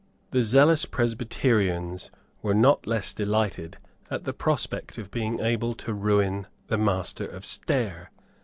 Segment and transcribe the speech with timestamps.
[0.31, 2.09] The zealous Presbyterians
[2.41, 3.77] were not less delighted
[4.09, 8.09] at the prospect of being able to ruin the Master of Stair.